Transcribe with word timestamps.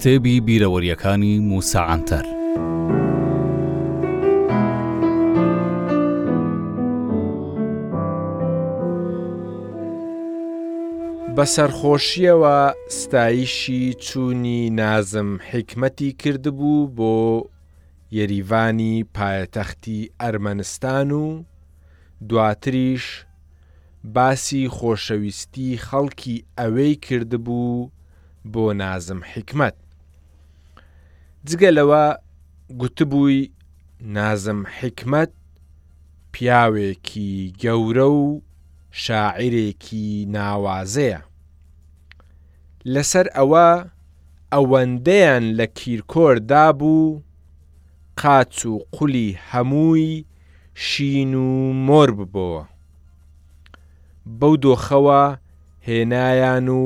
کتێبی 0.00 0.36
بیرەوەریەکانی 0.48 1.34
موساعاتەر. 1.50 2.24
بە 11.36 11.44
سەرخۆشیەوە 11.54 12.58
ستایشی 12.98 13.82
چوونی 14.04 14.62
نازم 14.80 15.30
حکمەتی 15.50 16.10
کردبوو 16.20 16.90
بۆ 16.96 17.14
یەریوانی 18.18 18.94
پایەتەختی 19.16 20.00
ئەرمەنستان 20.20 21.08
و 21.22 21.24
دواتریش 22.28 23.06
باسی 24.04 24.62
خۆشەویستی 24.76 25.80
خەڵکی 25.86 26.36
ئەوەی 26.58 26.94
کردبوو 27.06 27.88
بۆ 28.52 28.64
نازم 28.82 29.20
حکمت 29.34 29.74
جگە 31.48 31.70
لەوە 31.78 32.18
گوتبووی 32.80 33.50
نازم 34.00 34.60
حکمت 34.78 35.30
پیاوێکی 36.32 37.30
گەورە 37.62 38.08
و 38.20 38.40
شاعیرێکی 39.04 40.06
ناوازەیە 40.34 41.20
لەسەر 42.92 43.26
ئەوە 43.36 43.68
ئەوەندەیان 44.52 45.44
لە 45.58 45.66
کیرکۆر 45.78 46.34
دابوو 46.50 47.22
قاچ 48.20 48.56
و 48.66 48.74
قولی 48.94 49.38
هەمووی 49.50 50.12
شین 50.86 51.32
و 51.46 51.50
مۆر 51.86 52.08
ببەوە 52.18 52.62
بەو 54.40 54.54
دۆخەوە 54.62 55.22
هێنایان 55.86 56.66
و 56.80 56.84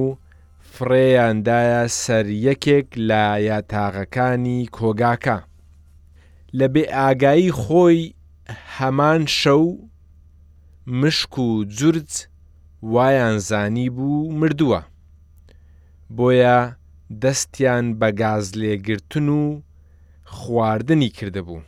فڕێیاندایە 0.76 1.82
سەر 2.02 2.26
یەکێک 2.46 2.88
لە 3.08 3.24
یاتاغەکانی 3.48 4.58
کۆگاکە 4.76 5.38
لە 6.58 6.66
بێ 6.72 6.84
ئاگایی 6.96 7.50
خۆی 7.62 7.98
هەمان 8.76 9.22
شەو 9.40 9.64
مشک 11.00 11.32
و 11.46 11.48
جورج 11.78 12.10
وایان 12.92 13.36
زانی 13.48 13.88
بوو 13.96 14.32
مردووە 14.40 14.80
بۆیە 16.16 16.58
دەستیان 17.22 17.84
بە 18.00 18.08
گاز 18.20 18.46
لێگرتن 18.60 19.28
و 19.40 19.42
خواردنی 20.36 21.10
کردهبوو 21.16 21.64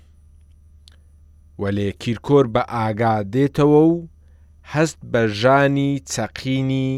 وەلێ 1.61 1.89
کیرکۆر 2.03 2.45
بە 2.55 2.63
ئاگا 2.75 3.15
دێتەوە 3.33 3.83
و 3.93 3.95
هەست 4.73 4.99
بە 5.13 5.23
ژانی 5.41 5.93
چەقینی 6.13 6.93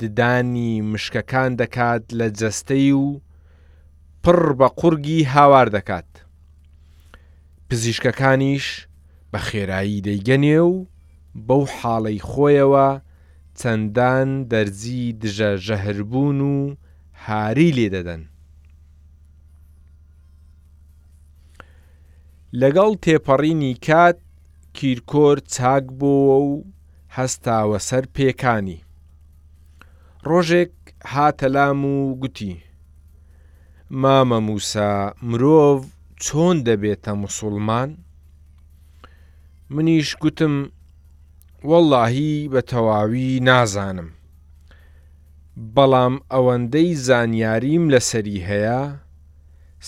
ددانی 0.00 0.80
مشکەکان 0.94 1.50
دەکات 1.60 2.02
لە 2.18 2.28
جەستەی 2.38 2.92
و 3.02 3.20
پڕ 4.24 4.40
بە 4.58 4.68
قورگی 4.80 5.22
هاوار 5.34 5.68
دەکات. 5.76 6.08
پزیشکەکانیش 7.70 8.66
بە 9.32 9.38
خێرایی 9.48 10.00
دەیگەنێ 10.06 10.60
و 10.72 10.74
بەو 11.46 11.62
حاڵەی 11.76 12.24
خۆیەوە 12.28 12.88
چەندان 13.60 14.28
دەرزی 14.50 15.12
دژە 15.20 15.50
ژەهربوون 15.66 16.38
و 16.52 16.74
هاری 17.24 17.70
لێ 17.76 17.88
دەدەن. 17.94 18.22
لەگەڵ 22.60 22.90
تێپەڕینی 23.04 23.72
کات 23.86 24.18
کیرکۆر 24.76 25.36
چاک 25.54 25.84
بووە 25.98 26.36
و 26.48 26.52
هەستاوە 27.16 27.78
سەر 27.88 28.04
پێکانی. 28.16 28.78
ڕۆژێک 30.30 30.72
هاتەلام 31.14 31.78
و 31.94 31.96
گوتی 32.22 32.52
مامە 34.02 34.38
موسا 34.48 34.90
مرۆڤ 35.28 35.76
چۆن 36.24 36.56
دەبێتە 36.68 37.12
مسلمان؟ 37.24 37.90
منیش 39.74 40.08
گوتم 40.22 40.54
وەڵاهی 41.68 42.34
بە 42.52 42.60
تەواوی 42.70 43.28
نازانم 43.48 44.08
بەڵام 45.74 46.14
ئەوەندەی 46.32 46.88
زانیاریم 47.06 47.84
لەسەری 47.92 48.38
هەیە 48.48 48.80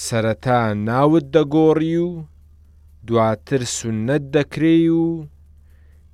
سەرەتا 0.05 0.61
ناوت 0.89 1.27
دەگۆڕی 1.35 1.97
و 2.07 2.11
دواتر 3.07 3.61
سنەت 3.79 4.25
دەکرێ 4.37 4.77
و 5.03 5.07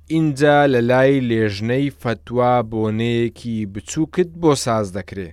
اینجا 0.07 0.65
لە 0.73 0.79
لای 0.91 1.13
لێژنەی 1.29 1.91
فەتوا 2.01 2.53
بۆنەیەکی 2.69 3.65
بچووکت 3.73 4.29
بۆ 4.41 4.51
ساز 4.65 4.87
دەکرێ. 4.97 5.29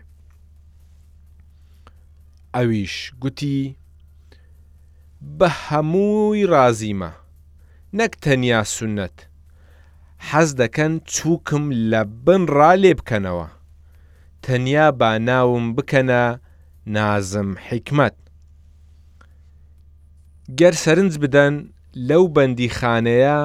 ئەویش 2.54 2.96
گوتی 3.22 3.60
بە 5.38 5.48
هەمووی 5.66 6.46
رازیمە، 6.54 7.10
نەک 7.98 8.12
تەنیا 8.24 8.62
سونەت، 8.74 9.16
حەز 10.28 10.48
دەکەن 10.62 10.92
چووکم 11.14 11.64
لە 11.90 12.02
بن 12.24 12.42
ڕا 12.56 12.72
لێ 12.82 12.92
بکەنەوە، 13.00 13.48
تەنیا 14.44 14.88
با 15.00 15.10
ناوم 15.28 15.66
بکەنە 15.76 16.24
نازم 16.94 17.50
حیکمت. 17.68 18.16
گەر 20.58 20.74
سەرنج 20.84 21.12
بدەن 21.22 21.54
لەو 22.08 22.24
بەندی 22.34 22.68
خانەیە 22.78 23.40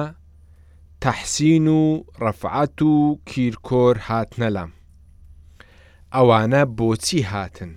تەحسین 1.04 1.66
و 1.80 2.02
ڕەفعەت 2.22 2.78
و 2.82 3.20
کیرکۆر 3.30 3.94
هاتنە 4.08 4.48
لام 4.56 4.70
ئەوانە 6.14 6.62
بۆچی 6.78 7.22
هاتن 7.30 7.72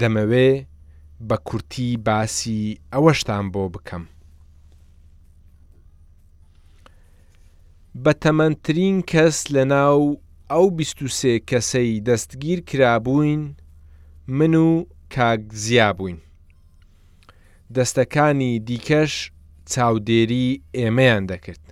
دەمەوێ 0.00 0.50
بە 1.28 1.36
کورتی 1.48 1.88
باسی 2.06 2.78
ئەوەشتان 2.92 3.46
بۆ 3.52 3.62
بکەم 3.74 4.04
بە 8.02 8.12
تەمەندترین 8.24 8.96
کەس 9.10 9.36
لە 9.54 9.64
ناو 9.74 10.00
ئەو 10.50 10.64
بیسێ 10.76 11.34
کەسەی 11.50 11.90
دەستگیر 12.08 12.58
کرابووین 12.68 13.42
من 14.38 14.54
و 14.54 14.68
کاگزیا 15.14 15.90
بووین 15.96 16.18
دەستەکانی 17.74 18.52
دیکەش 18.68 19.12
چاودێری 19.72 20.48
ئێمەیان 20.78 21.24
دەکرد 21.32 21.67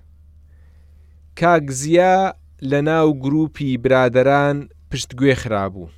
کاگزیا 1.40 2.34
لە 2.70 2.80
ناو 2.88 3.14
گروپی 3.24 3.76
برادران 3.84 4.68
پشتگوێ 4.92 5.34
خراببوو. 5.42 5.88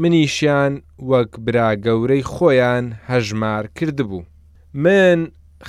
منیشیان 0.00 0.72
وەک 1.10 1.32
برا 1.46 1.70
گەورەی 1.84 2.22
خۆیان 2.32 2.84
هەژمار 3.10 3.64
کردبوو. 3.76 4.22
من 4.84 5.18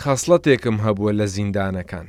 خەسڵەتێکم 0.02 0.78
هەبووە 0.86 1.12
لە 1.20 1.26
زیندانەکان. 1.34 2.08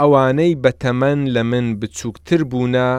ئەوانەی 0.00 0.54
بەتەمەن 0.64 1.20
لە 1.34 1.42
من 1.50 1.66
بچووکتر 1.80 2.42
بوونا 2.50 2.90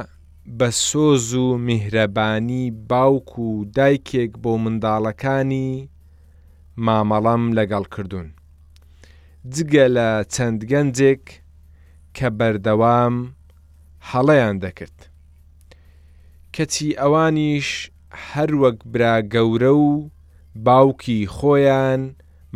بە 0.58 0.70
سۆز 0.86 1.28
و 1.44 1.46
میهرەبانی 1.68 2.66
باوک 2.90 3.30
و 3.46 3.52
دایکێک 3.78 4.34
بۆ 4.44 4.54
منداڵەکانی 4.64 5.72
مامەڵەم 6.86 7.44
لەگەڵ 7.58 7.84
کردوون. 7.96 8.30
جگە 9.54 9.86
لە 9.96 10.10
چەند 10.34 10.60
گەنجێک 10.72 11.26
کە 12.18 12.28
بەردەوام 12.40 13.16
هەڵەیان 14.10 14.56
دەکرد 14.64 14.98
کەچی 16.56 16.90
ئەوانیش 17.02 17.70
هەروەک 18.30 18.78
برا 18.92 19.16
گەورە 19.34 19.74
و 19.86 19.88
باوکی 20.66 21.20
خۆیان 21.36 22.02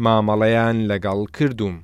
مامەڵەیان 0.03 0.77
لەگەڵ 0.89 1.19
کردوم 1.37 1.75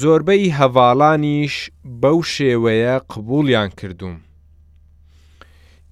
زۆربەی 0.00 0.44
هەواڵانیش 0.58 1.54
بەو 2.02 2.18
شێوەیە 2.34 2.94
قبولیان 3.12 3.68
کردوم 3.80 4.16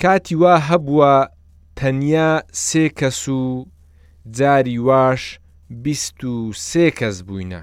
کاتی 0.03 0.35
وا 0.41 0.55
هەبووە 0.69 1.15
تەنیا 1.79 2.31
سێ 2.67 2.85
کەس 2.99 3.21
و 3.39 3.43
جاری 4.37 4.79
واش 4.87 5.23
بیست 5.85 6.19
و 6.31 6.35
سێ 6.69 6.87
کەس 6.99 7.17
بووینە 7.27 7.63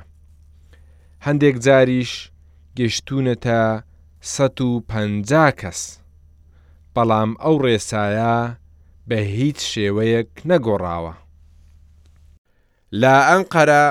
هەندێک 1.25 1.57
جاریش 1.65 2.13
گەشتونەتە 2.79 3.61
150 4.33 5.59
کەس 5.59 5.81
بەڵام 6.93 7.29
ئەو 7.43 7.55
ڕێسایە 7.65 8.35
بە 9.07 9.17
هیچ 9.35 9.59
شێوەیەک 9.71 10.31
نەگۆڕاوە 10.49 11.13
لا 13.01 13.15
ئەنقەرە 13.29 13.83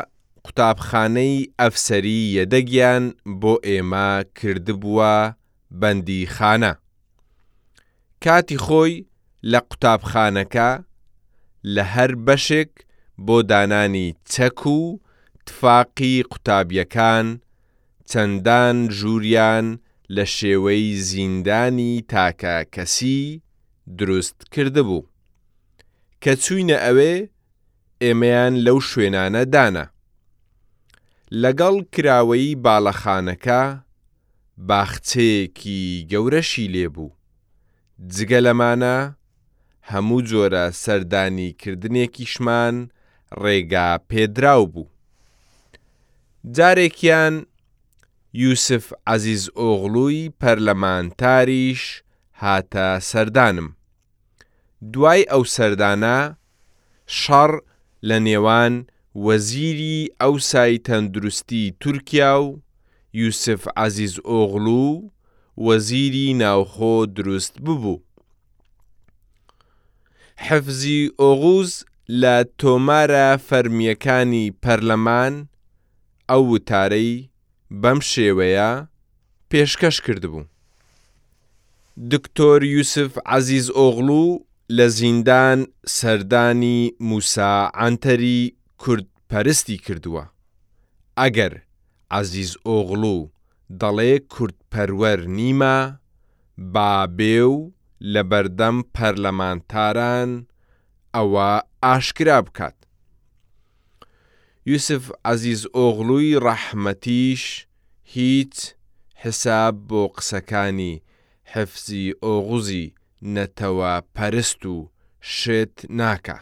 قوتابخانەی 0.45 1.37
ئەفسەری 1.61 2.21
یەدەگیان 2.37 3.05
بۆ 3.41 3.53
ئێمە 3.69 4.09
کردبووە 4.39 5.17
بەندی 5.81 6.23
خانە 6.35 6.73
کاتی 8.25 8.59
خۆی 8.65 8.95
لە 9.51 9.61
قوتابخانەکە 9.69 10.71
لە 11.75 11.85
هەر 11.95 12.11
بەشێک 12.27 12.73
بۆ 13.27 13.37
دانانی 13.51 14.09
چەک 14.33 14.61
و 14.77 14.81
تفاقی 15.47 16.15
قوتابیەکان 16.31 17.27
چەندان 18.13 18.77
ژووریان 18.99 19.67
لە 20.17 20.25
شێوەی 20.37 20.85
زیندانی 21.09 21.93
تاکە 22.13 22.57
کەسی 22.75 23.23
دروست 23.99 24.39
کردبوو 24.55 25.03
کە 26.23 26.33
چوینە 26.45 26.77
ئەوێ 26.87 27.15
ئێمەیان 28.05 28.55
لەو 28.67 28.79
شوێنانە 28.89 29.43
دانا 29.55 29.87
لەگەڵ 31.43 31.77
کراوەی 31.95 32.57
باڵەخانەکە 32.65 33.63
باخچەیەکی 34.69 35.81
گەورەشی 36.11 36.71
لێبوو 36.75 37.11
جگە 38.15 38.41
لەمانە 38.47 38.97
هەموو 39.91 40.21
جۆرە 40.29 40.65
سەردانی 40.83 41.51
کردنێکیشمان 41.61 42.77
ڕێگا 43.43 43.89
پێدراو 44.11 44.65
بوو 44.73 44.87
جارێکیان 46.57 47.35
یوسف 48.39 48.93
عزیز 49.07 49.51
ئۆغلووی 49.63 50.33
پەرلەمانتاریش 50.41 51.81
هاتە 52.43 52.87
سەردانم. 53.11 53.67
دوای 54.93 55.23
ئەو 55.33 55.43
سەردانە 55.57 56.19
شەڕ 57.21 57.53
لە 58.09 58.19
نێوان 58.27 58.75
وەزیری 59.27 59.99
ئەوسای 60.21 60.77
تەندروستی 60.87 61.65
تورکیا 61.81 62.35
و 62.43 62.61
یوسف 63.21 63.63
عزیز 63.77 64.15
ئۆغلو 64.29 64.87
وەزیری 65.67 66.29
ناوخۆ 66.43 66.95
دروست 67.17 67.55
ببوو. 67.65 67.97
حەفزی 70.47 71.01
ئۆغوز 71.21 71.73
لە 72.23 72.37
تۆمارە 72.61 73.29
فەرمیەکانی 73.49 74.47
پەرلەمان 74.63 75.35
ئەو 76.31 76.43
وتارەی 76.53 77.28
بەم 77.83 78.01
شێوەیە 78.01 78.71
پێشکەش 79.51 79.97
کردبوو. 80.07 80.43
دکتۆر 82.13 82.61
یوسف 82.75 83.13
عزیز 83.27 83.67
ئۆغلو 83.79 84.27
لە 84.77 84.87
زیندان 84.99 85.59
سەردانی 85.97 86.81
موساعاتەری 87.11 88.41
کوردپەرستی 88.83 89.79
کردووە. 89.85 90.25
ئەگەر 91.21 91.53
عزیز 92.19 92.53
ئۆغلو 92.69 93.19
دەڵێ 93.81 94.13
کوردپەروەەر 94.35 95.21
نیمە، 95.37 95.79
بابێ 96.75 97.39
و 97.55 97.57
لە 98.13 98.23
بەردەم 98.31 98.77
پەرلەمانتاران 98.95 100.31
ئەوە 101.17 101.51
ئاشکرا 101.85 102.39
بکات. 102.47 102.79
یوسف 104.71 105.05
عزیز 105.31 105.61
ئۆغلووی 105.81 106.33
ڕەحمەتیش 106.49 107.43
هیچ 108.15 108.55
حساب 109.23 109.75
بۆ 109.89 110.03
قسەکانی 110.17 110.95
حەفزی 111.53 112.07
ئۆغوزی 112.25 112.85
نەتەوە 113.35 113.93
پەرست 114.15 114.63
و 114.67 114.77
شت 115.35 115.77
ناکە 116.01 116.39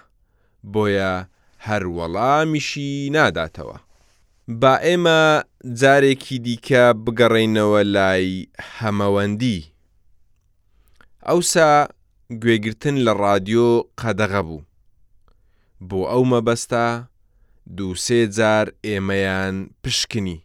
بۆیە 0.72 1.14
هەروەڵامیشی 1.66 2.90
ناداتەوە. 3.16 3.76
با 4.60 4.72
ئێمە 4.86 5.20
جارێکی 5.80 6.36
دیکە 6.44 6.84
بگەڕینەوە 7.04 7.80
لای 7.94 8.46
هەمەوەندی. 8.78 9.60
ئەوسا 11.28 11.72
گوێگرتن 12.42 12.96
لە 13.06 13.12
ڕادیۆ 13.22 13.70
قەدەغە 14.00 14.42
بوو. 14.48 14.62
بۆ 15.88 15.98
ئەو 16.10 16.22
مەبەستا 16.32 16.86
دووسێ 17.76 18.22
جار 18.36 18.66
ئێمەیان 18.86 19.54
پشکنی. 19.82 20.38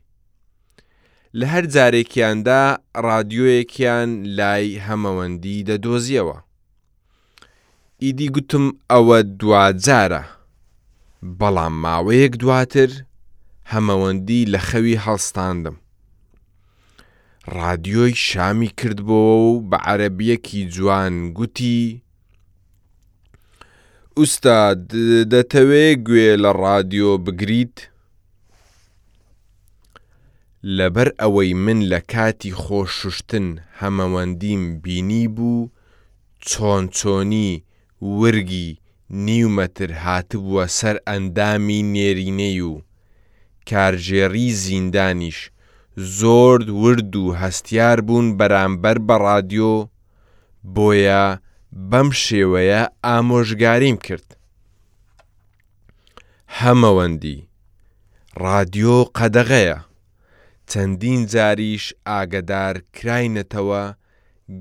لە 1.39 1.45
هەر 1.53 1.65
جارێکیاندا 1.75 2.63
ڕادیۆیەکیان 3.05 4.09
لای 4.37 4.67
هەمەوەندی 4.87 5.65
دەدۆزیەوە. 5.69 6.37
ئیدی 8.03 8.27
گوتم 8.35 8.65
ئەوە 8.91 9.19
دوجارە، 9.39 10.23
بەڵام 11.39 11.75
ماوەیەک 11.83 12.33
دواتر 12.41 12.91
هەمەوەندی 13.71 14.41
لە 14.53 14.59
خەوی 14.67 14.99
هەڵستاندم. 15.05 15.75
ڕادیۆی 17.57 18.15
شامی 18.27 18.69
کردبەوە 18.79 19.35
و 19.47 19.51
بە 19.71 19.77
عەربیەکی 19.87 20.61
جوان 20.75 21.13
گوتی، 21.37 21.81
ئوستاد 24.19 24.91
دەتەوێ 25.33 25.87
گوێ 26.07 26.29
لە 26.43 26.51
ڕادیۆ 26.61 27.11
بگریت 27.25 27.77
لەبەر 30.77 31.09
ئەوەی 31.21 31.51
من 31.65 31.79
لە 31.91 31.99
کاتی 32.11 32.53
خۆششتن 32.61 33.47
هەمەوەندیم 33.79 34.63
بینی 34.83 35.27
بوو 35.35 35.69
چۆن 36.49 36.83
چۆنی 36.97 37.51
ورگی 38.19 38.69
نیومەتر 39.25 39.91
هاتبووە 40.03 40.63
سەر 40.79 40.95
ئەندامی 41.07 41.79
نێرینەی 41.93 42.59
و 42.71 42.73
کارژێری 43.69 44.47
زیندانیش 44.63 45.39
زۆر 46.19 46.59
ورد 46.83 47.13
و 47.23 47.25
هەستیار 47.41 47.97
بوون 48.07 48.27
بەرامبەر 48.39 48.97
بە 49.07 49.15
ڕادیۆ 49.25 49.73
بۆیە 50.75 51.25
بەم 51.71 52.09
شێوەیە 52.23 52.81
ئامۆژگاریم 53.07 53.97
کرد. 54.05 54.27
هەمەوەندی، 56.59 57.39
رادیۆ 58.45 58.97
قەدەغەیە، 59.17 59.79
چەندین 60.69 61.21
جاریش 61.31 61.85
ئاگدار 62.09 62.75
کراینەتەوە 62.95 63.83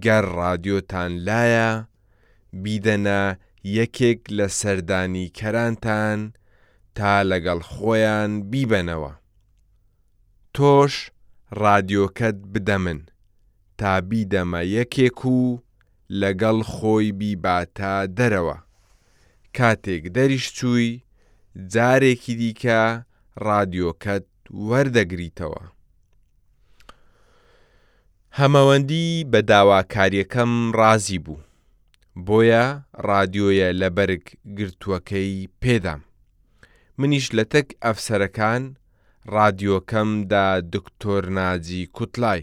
گەر 0.04 0.24
رادیۆتان 0.40 1.12
لایە، 1.26 1.70
بیدەنە 2.64 3.22
یەکێک 3.78 4.20
لە 4.36 4.46
سەردانی 4.60 5.26
کەرانتان 5.38 6.20
تا 6.96 7.12
لەگەڵ 7.30 7.60
خۆیان 7.72 8.30
بیبەنەوە. 8.50 9.12
تۆش 10.54 10.94
رادیۆکەت 11.62 12.36
بدەمن 12.52 13.00
تا 13.78 13.92
بیدەمە 14.08 14.62
یەکێک 14.78 15.18
و، 15.34 15.36
لەگەڵ 16.18 16.58
خۆی 16.72 17.08
بیباتە 17.18 17.94
دەرەوە 18.18 18.56
کاتێک 19.56 20.04
دەریش 20.16 20.44
چووی 20.58 20.90
جارێکی 21.72 22.34
دیکە 22.40 22.80
رادیۆکەت 23.48 24.26
وەردەگریتەوە 24.68 25.62
هەمەوەندی 28.38 29.08
بە 29.30 29.40
داواکاریەکەم 29.50 30.52
ڕازی 30.78 31.18
بوو 31.24 31.44
بۆیە 32.26 32.66
رادیۆیە 33.11 33.68
لە 33.80 33.88
بەرگ 33.96 34.25
گرتووەکەی 34.58 35.35
پێدام 35.62 36.00
منیش 36.99 37.26
لە 37.38 37.44
تەک 37.52 37.68
ئەفسەرەکان 37.85 38.62
رادیۆکەمدا 39.37 40.46
دکتۆر 40.75 41.25
ناجی 41.38 41.85
کوتلای 41.96 42.42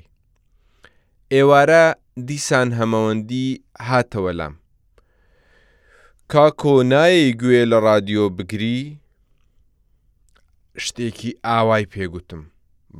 ئێوارە 1.34 1.86
دیسان 2.26 2.70
هەمەوەندی 2.80 3.48
هاتەوە 3.90 4.32
لام. 4.40 4.54
کاکۆنایەی 6.34 7.36
گوێ 7.42 7.62
لە 7.72 7.78
رادیۆ 7.88 8.26
بگری 8.38 8.82
شتێکی 10.84 11.32
ئاوای 11.48 11.86
پێگوتم، 11.94 12.44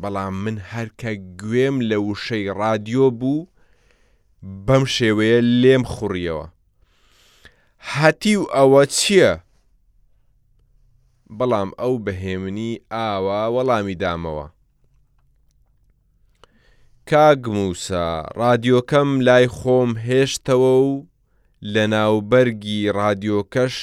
بەڵام 0.02 0.34
من 0.44 0.58
هەرکە 0.72 1.12
گوێم 1.42 1.78
لە 1.90 1.98
وشەی 2.08 2.54
رادیۆ 2.62 3.06
بوو 3.20 3.48
بەم 4.68 4.84
شێوەیە 4.96 5.40
لێم 5.62 5.84
خوڕیەوە. 5.94 6.48
هەتی 7.94 8.36
و 8.40 8.44
ئەوە 8.56 8.84
چییە؟ 8.96 9.34
بەڵام 11.38 11.70
ئەو 11.80 11.94
بەهێمنی 12.06 12.72
ئاوا 12.92 13.42
وەڵامی 13.56 13.96
دامەوە. 14.04 14.48
کاگموسا 17.12 18.06
رادیۆکەم 18.44 19.10
لای 19.28 19.46
خۆم 19.58 19.92
هێشتەوە 20.08 20.74
و 20.88 20.92
لە 21.74 21.84
ناوبەرگی 21.94 22.80
رادیۆکەش 23.00 23.76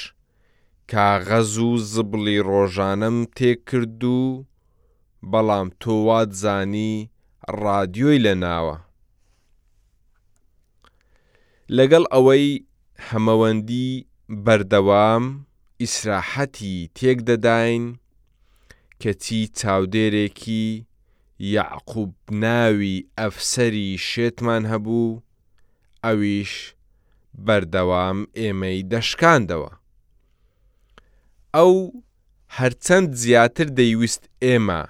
کاغەز 0.91 1.51
و 1.67 1.71
زبڵی 1.93 2.37
ڕۆژانم 2.49 3.17
تێکرد 3.37 4.01
و 4.17 4.45
بەڵام 5.31 5.67
تۆوات 5.81 6.29
زانی 6.41 6.93
رادیۆی 7.63 8.23
لە 8.25 8.33
ناوە. 8.43 8.75
لەگەڵ 11.77 12.03
ئەوەی 12.13 12.47
هەمەوەندی 13.07 13.89
بەردەوام 14.45 15.23
ئیسراحەتی 15.81 16.77
تێک 16.97 17.17
دەداین 17.29 17.83
کەچی 19.01 19.41
چاودێرێکی 19.59 20.67
یعقوب 21.39 22.15
ناوی 22.31 23.07
ئەفسەری 23.19 23.97
شێتمان 24.09 24.63
هەبوو 24.71 25.21
ئەویش 26.05 26.53
بەردەوام 27.45 28.17
ئێمەی 28.39 28.79
دەشکاندەوە 28.91 29.71
ئەو 31.55 31.75
هەرچەند 32.57 33.09
زیاتر 33.23 33.67
دەیویست 33.79 34.23
ئێمە 34.45 34.81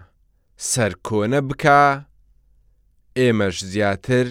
سەرکۆنە 0.72 1.40
بکە 1.50 1.82
ئێمەش 3.20 3.58
زیاتر 3.72 4.28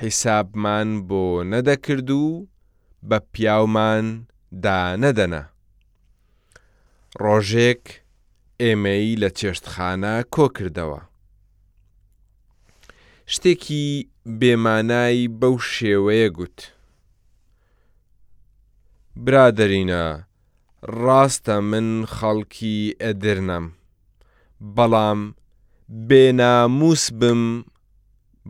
حیسابمان 0.00 0.88
بۆ 1.08 1.24
نەدەکرد 1.52 2.08
و 2.10 2.24
بە 3.08 3.18
پیاومان 3.32 4.06
دانەدەنا 4.64 5.42
ڕۆژێک 7.24 7.84
ئێمەی 8.62 9.18
لە 9.22 9.28
چێشتخانە 9.38 10.14
کۆ 10.34 10.46
کردەوە 10.56 11.00
شتێکی 13.32 13.86
بێمانایی 14.38 15.28
بەو 15.40 15.54
شێوەیە 15.72 16.28
گوت. 16.36 16.58
برادرینە، 19.26 20.04
ڕاستە 21.02 21.56
من 21.70 21.88
خەڵکی 22.16 22.76
ئەدرنم، 23.02 23.64
بەڵام 24.76 25.20
بێناموس 26.08 27.04
بم 27.20 27.42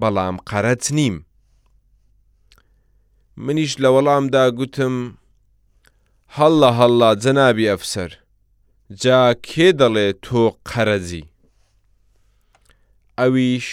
بەڵام 0.01 0.37
قەرەت 0.49 0.85
نیم. 0.97 1.17
منیش 3.47 3.73
لە 3.83 3.89
وەڵامدا 3.95 4.45
گوتم، 4.59 4.97
هەڵە 6.37 6.71
هەڵا 6.79 7.11
جەنابی 7.23 7.71
ئەفسەر، 7.71 8.11
جا 9.03 9.23
کێ 9.47 9.69
دەڵێ 9.81 10.09
تۆ 10.25 10.41
قەرەزی. 10.71 11.25
ئەویش 13.19 13.69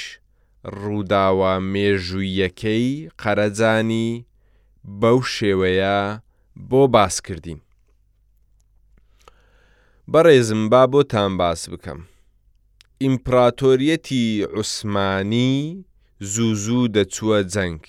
ڕووداوە 0.81 1.53
مێژوویەکەی 1.73 2.87
قەرەجانی 3.21 4.09
بەو 5.01 5.19
شێوەیە 5.35 5.99
بۆ 6.69 6.83
باس 6.93 7.15
کردیم. 7.25 7.61
بەڕێزم 10.11 10.61
با 10.71 10.83
بۆتان 10.91 11.31
باس 11.41 11.69
بکەم. 11.71 11.99
ئیمپراتۆریەتی 13.03 14.25
عوسمانی 14.55 15.85
زوو 16.31 16.53
زوو 16.63 16.87
دەچووە 16.95 17.39
جەنگ 17.53 17.81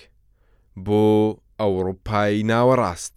بۆ 0.86 1.04
ئەوروپای 1.60 2.42
ناوەڕاست. 2.50 3.14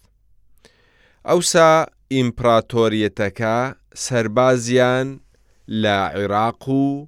ئەوسا 1.28 1.72
ئیمپراتۆریەتەکە 2.16 3.58
سربازیان 4.06 5.08
لە 5.82 5.98
عێراق 6.16 6.64
و 6.70 7.06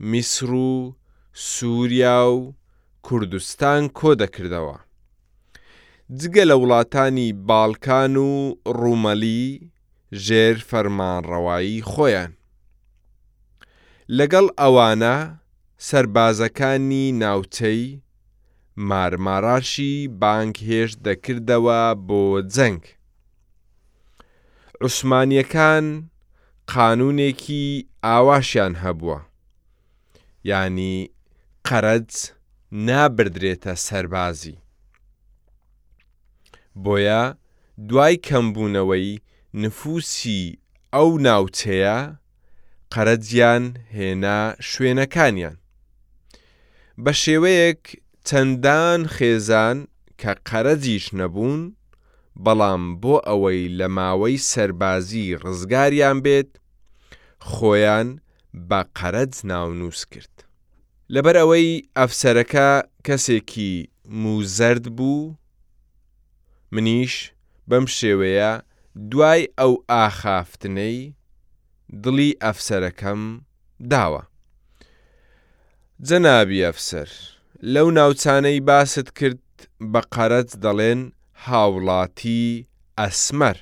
میسر 0.00 0.50
و 0.52 0.95
سووریا 1.38 2.30
و 2.34 2.54
کوردستان 3.06 3.88
کۆ 3.98 4.10
دەکردەوە. 4.22 4.76
جگە 6.18 6.44
لە 6.50 6.56
وڵاتانی 6.62 7.28
باڵکان 7.48 8.14
و 8.28 8.32
ڕوومەلی 8.78 9.44
ژێر 10.24 10.56
فەرمانڕەوایی 10.70 11.78
خۆیان. 11.90 12.32
لەگەڵ 14.18 14.46
ئەوانە 14.60 15.16
سربازەکانی 15.88 17.06
ناوچەی 17.22 17.84
مارماراشی 18.88 19.96
بانک 20.20 20.56
هێش 20.68 20.90
دەکردەوە 21.06 21.80
بۆ 22.06 22.22
جەنگ. 22.54 22.82
عوسمانیەکان 24.82 25.84
قانونێکی 26.72 27.66
ئاواشیان 28.04 28.74
هەبووە. 28.82 29.18
ینی 30.50 30.96
قەرەج 31.68 32.10
نابدرێتە 32.88 33.74
سەربازی. 33.86 34.56
بۆیە 36.84 37.22
دوای 37.88 38.16
کەمبوونەوەی 38.28 39.10
نفوسی 39.62 40.42
ئەو 40.94 41.08
ناوچەیە 41.26 41.98
قەرەجیان 42.94 43.64
هێنا 43.96 44.40
شوێنەکانیان. 44.70 45.56
بە 47.02 47.12
شێوەیەک 47.22 47.82
چەندان 48.28 49.00
خێزان 49.14 49.78
کە 50.20 50.32
قەرەجیش 50.48 51.06
نەبوون، 51.18 51.60
بەڵام 52.44 52.82
بۆ 53.02 53.14
ئەوەی 53.28 53.62
لە 53.78 53.86
ماوەی 53.96 54.36
سەربازی 54.50 55.26
ڕزگاریان 55.42 56.18
بێت، 56.24 56.50
خۆیان 57.50 58.08
بە 58.68 58.80
قەرەج 58.98 59.32
ناونووس 59.50 60.02
کرد. 60.12 60.36
لەبەر 61.14 61.36
ئەوەی 61.40 61.68
ئەفسەرەکە 61.98 62.68
کەسێکی 63.06 63.72
موزرد 64.22 64.86
بوو 64.96 65.34
منیش 66.74 67.14
بەم 67.68 67.84
شێوەیە 67.98 68.52
دوای 69.10 69.42
ئەو 69.58 69.72
ئاخافتنەی 69.90 70.98
دڵی 72.02 72.30
ئەفسەرەکەم 72.44 73.22
داوە. 73.92 74.22
جەنابی 76.08 76.64
ئەفسەر 76.66 77.08
لەو 77.74 77.88
ناوچانەی 77.98 78.60
باست 78.68 79.08
کرد 79.18 79.42
بە 79.92 80.00
قەرەت 80.14 80.50
دەڵێن 80.64 81.00
هاوڵاتی 81.44 82.44
ئەسمەر 83.00 83.56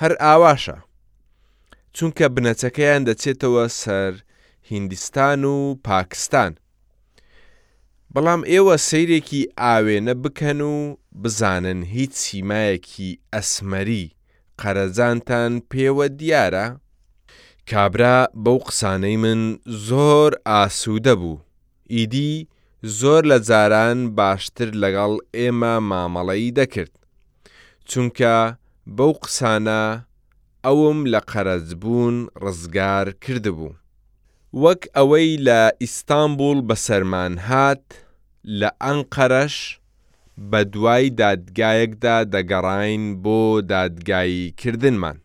هەر 0.00 0.12
ئاواشە 0.24 0.78
چونکە 1.96 2.24
بنەچەکەیان 2.34 3.02
دەچێتەوە 3.08 3.64
سەر 3.82 4.14
هیندستان 4.70 5.42
و 5.44 5.54
پاکستان. 5.88 6.52
بەڵام 8.14 8.40
ئێوە 8.50 8.74
سیرێکی 8.88 9.42
ئاوێنە 9.62 10.14
بکەن 10.22 10.60
و 10.70 10.72
بزانن 11.22 11.80
هیچ 11.94 12.12
سیمایەکی 12.24 13.10
ئەسمەری 13.36 14.06
قەرەزانتان 14.60 15.52
پێوە 15.70 16.06
دیارە؟ 16.20 16.66
کابرا 17.70 18.18
بەو 18.44 18.58
قسانەی 18.68 19.16
من 19.24 19.40
زۆر 19.88 20.30
ئاسوودە 20.48 21.14
بوو. 21.20 21.36
ئیدی 21.94 22.32
زۆر 22.98 23.22
لە 23.32 23.38
جاران 23.48 23.98
باشتر 24.18 24.70
لەگەڵ 24.82 25.12
ئێمە 25.36 25.74
مامەڵەی 25.90 26.54
دەکرد. 26.58 26.94
چونکە 27.90 28.36
بەو 28.96 29.12
قسانە 29.24 29.82
ئەوم 30.64 30.98
لە 31.12 31.20
قەرەزبوون 31.30 32.16
ڕزگار 32.42 33.06
کردبوو. 33.24 33.70
وەک 34.64 34.86
ئەوەی 34.96 35.36
لە 35.46 35.60
ئیستانبول 35.82 36.60
بەسەرمان 36.68 37.34
هات 37.48 37.84
لە 38.60 38.68
ئەنقەرەش 38.86 39.56
بە 40.50 40.60
دوای 40.72 41.08
دادگایەکدا 41.18 42.16
دەگەڕین 42.34 43.04
بۆ 43.22 43.40
دادگاییکردنمان. 43.74 45.16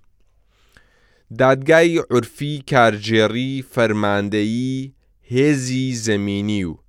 دادگای 1.40 1.98
عورفی 2.12 2.64
کارژێڕی 2.72 3.64
فەرماندەیی 3.74 4.92
هێزی 5.34 5.88
زەمینی 6.06 6.64
و 6.72 6.80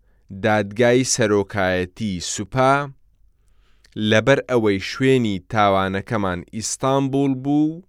دادگای 0.47 1.05
سەرۆکایەتی 1.15 2.15
سوپا 2.33 2.75
لەبەر 4.11 4.39
ئەوەی 4.51 4.79
شوێنی 4.91 5.41
تاوانەکەمان 5.53 6.41
ئیستانبول 6.55 7.33
بوو 7.45 7.83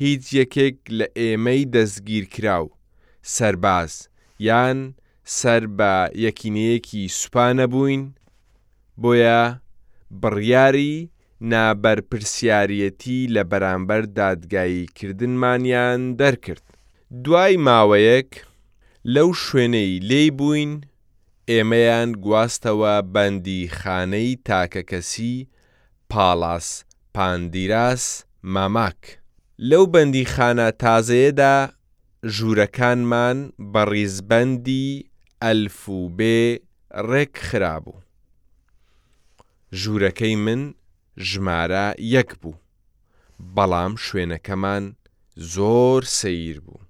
هیچ 0.00 0.24
یەکێک 0.40 0.76
لە 0.98 1.06
ئێمەی 1.20 1.62
دەستگیر 1.74 2.24
کراو 2.34 2.66
سرباز 3.30 4.08
یان 4.46 4.78
سەر 5.38 5.64
بە 5.78 5.94
یەکینەیەکی 6.24 7.02
سوپانە 7.18 7.66
بووین 7.72 8.04
بۆیە 9.02 9.42
بڕیاری 10.22 10.94
نابەرپرسیارەتی 11.52 13.18
لە 13.34 13.42
بەرامبەر 13.50 14.02
دادگاییکردنمانیان 14.18 16.00
دەرکرد. 16.20 16.64
دوای 17.24 17.54
ماوەیەک 17.66 18.30
لەو 19.14 19.28
شوێنەی 19.42 19.92
لێی 20.08 20.30
بووین 20.38 20.72
ئێمەیان 21.50 22.10
گواستەوە 22.24 22.94
بەندی 23.14 23.62
خانەی 23.78 24.30
تاکەکەسی 24.48 25.36
پاڵاس 26.10 26.68
پاندیراس 27.14 28.04
ماماک. 28.54 29.00
لەو 29.70 29.84
بەندی 29.94 30.24
خانە 30.34 30.68
تازەیەدا 30.82 31.56
ژوورەکانمان 32.34 33.38
بە 33.72 33.82
ڕیزبەندی 33.92 34.88
ئەلفوبێ 35.42 36.40
ڕێک 37.08 37.34
خراببوو. 37.48 38.00
ژوورەکەی 39.80 40.34
من 40.44 40.60
ژمارە 41.28 41.86
یەک 42.14 42.30
بوو، 42.40 42.56
بەڵام 43.54 43.92
شوێنەکەمان 44.06 44.84
زۆر 45.54 46.02
سەیر 46.18 46.56
بوو، 46.66 46.80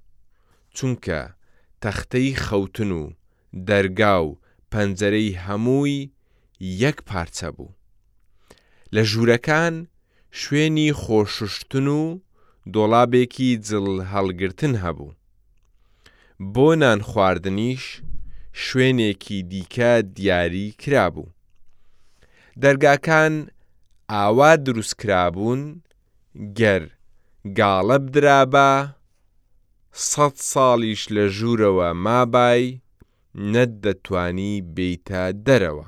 چونکە 0.77 1.21
تەختەی 1.83 2.39
خەوتن 2.45 2.91
و 3.01 3.05
دەرگا 3.69 4.17
و 4.27 4.39
پەنجەرەی 4.73 5.39
هەمووی 5.45 6.11
یەک 6.83 6.99
پارچە 7.09 7.49
بوو. 7.57 7.71
لە 8.95 9.03
ژوورەکان 9.11 9.75
شوێنی 10.41 10.89
خۆششتن 11.03 11.87
و 12.01 12.05
دۆڵابێکی 12.75 13.49
جل 13.69 13.89
هەڵگرتن 14.13 14.75
هەبوو. 14.85 15.13
بۆ 16.55 16.69
نان 16.83 17.01
خواردنیش 17.09 17.85
شوێنێکی 18.65 19.39
دیکە 19.51 19.93
دیاری 20.17 20.67
کرابوو. 20.83 21.29
دەرگاکان 22.63 23.35
ئاوا 24.13 24.51
دروستکرابوون 24.65 25.63
گەر 26.59 26.83
گاڵە 27.59 27.97
بدرابە، 28.05 28.71
سەد 30.11 30.37
ساڵیش 30.53 31.03
لە 31.15 31.25
ژوورەوە 31.37 31.89
مابای 32.05 32.65
نەت 33.53 33.73
دەتوانی 33.85 34.55
بیتە 34.75 35.23
دەرەوە. 35.47 35.87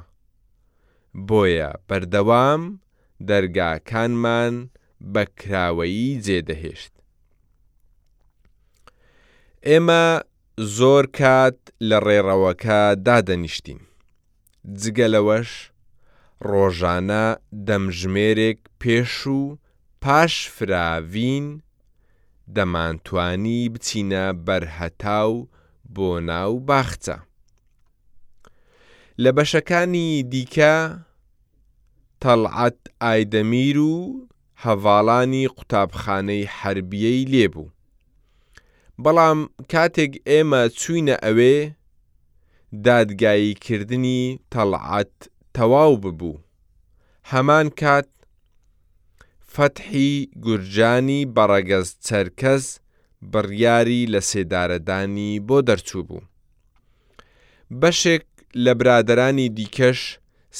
بۆیە 1.28 1.70
بەردەوام 1.88 2.62
دەرگاکانمان 3.28 4.54
بە 5.12 5.22
کراوەیی 5.38 6.10
جێدەهێشت. 6.24 6.94
ئێمە 9.68 10.04
زۆر 10.76 11.04
کات 11.18 11.58
لە 11.88 11.98
ڕێڕەوەکە 12.06 12.80
دادەنیشتین. 13.06 13.80
جگەلەوەش 14.80 15.50
ڕۆژانە 16.50 17.26
دەمژمێرێک 17.66 18.60
پێش 18.80 19.14
و 19.38 19.40
پاش 20.02 20.34
فراوین 20.54 21.46
دەمانتوانی 22.56 23.60
بچینە 23.74 24.24
بەرهەتاو 24.46 25.32
بۆ 25.94 26.10
ناو 26.28 26.52
باخچە. 26.68 27.16
لە 29.22 29.30
بەشەکانی 29.36 30.10
دیکە 30.32 30.76
تەڵعەت 32.22 32.80
ئایدەمیر 33.02 33.78
و 33.94 33.96
هەڤاڵانی 34.64 35.44
قوتابخانەی 35.56 36.42
حربیەی 36.58 37.28
لێبوو. 37.32 37.68
بەڵام 39.02 39.38
کاتێک 39.72 40.12
ئێمە 40.28 40.62
چوینە 40.80 41.16
ئەوێ، 41.24 41.56
دادگاییکردنی 42.86 44.22
تەڵعات 44.54 45.14
تەواو 45.56 45.94
ببوو. 46.02 46.36
هەمان 47.32 47.66
کات 47.80 48.08
فەتحی 49.54 50.12
گورجانی 50.44 51.20
بەڕەگەز 51.36 51.88
چەرکەس 52.06 52.64
بڕیاری 53.32 54.02
لە 54.12 54.20
سێدارەدانی 54.30 55.30
بۆ 55.46 55.58
دەرچوو 55.68 56.06
بوو. 56.08 56.28
بەشێک 57.80 58.24
لە 58.64 58.72
برادرانی 58.78 59.48
دیکەش 59.58 60.00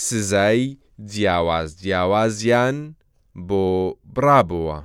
سزای 0.07 0.77
جیاواز 1.11 1.69
جیاوازیان 1.83 2.77
بۆ 3.47 3.65
برابووە. 4.15 4.77